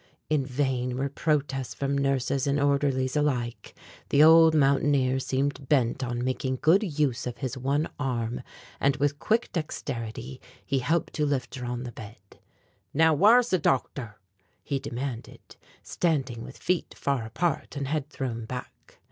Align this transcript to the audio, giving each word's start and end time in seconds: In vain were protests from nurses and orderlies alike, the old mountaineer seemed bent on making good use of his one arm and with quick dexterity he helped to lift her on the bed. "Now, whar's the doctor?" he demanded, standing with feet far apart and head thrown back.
In 0.31 0.43
vain 0.47 0.97
were 0.97 1.09
protests 1.09 1.75
from 1.75 1.95
nurses 1.95 2.47
and 2.47 2.59
orderlies 2.59 3.15
alike, 3.15 3.75
the 4.09 4.23
old 4.23 4.55
mountaineer 4.55 5.19
seemed 5.19 5.69
bent 5.69 6.03
on 6.03 6.23
making 6.23 6.57
good 6.63 6.81
use 6.97 7.27
of 7.27 7.37
his 7.37 7.55
one 7.55 7.87
arm 7.99 8.41
and 8.79 8.95
with 8.95 9.19
quick 9.19 9.51
dexterity 9.51 10.41
he 10.65 10.79
helped 10.79 11.13
to 11.13 11.25
lift 11.27 11.53
her 11.53 11.67
on 11.67 11.83
the 11.83 11.91
bed. 11.91 12.17
"Now, 12.95 13.13
whar's 13.13 13.51
the 13.51 13.59
doctor?" 13.59 14.15
he 14.63 14.79
demanded, 14.79 15.55
standing 15.83 16.43
with 16.43 16.57
feet 16.57 16.95
far 16.97 17.23
apart 17.23 17.75
and 17.75 17.87
head 17.87 18.09
thrown 18.09 18.45
back. 18.45 18.97